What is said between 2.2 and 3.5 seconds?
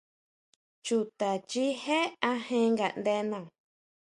ajen ngaʼndena.